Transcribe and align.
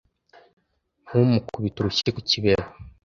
nkumukubita 1.05 1.77
urushyi 1.79 2.09
ku 2.15 2.21
kibero 2.29 2.65